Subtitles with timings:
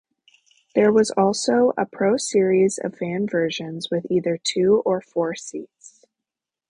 [0.73, 6.05] There was also a Pro-series of van versions with either two or four seats.